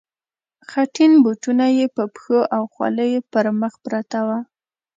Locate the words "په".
1.95-2.03